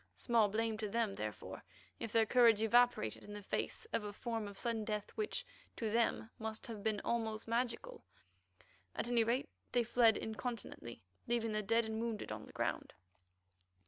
[0.15, 1.63] Small blame to them, therefore,
[1.99, 6.31] if their courage evaporated in face of a form of sudden death which to them
[6.39, 8.03] must have been almost magical.
[8.95, 12.93] At any rate they fled incontinently, leaving their dead and wounded on the ground.